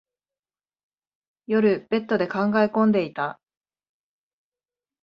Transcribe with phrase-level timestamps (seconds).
[1.45, 3.39] 夜、ベッドで考え込んでいた。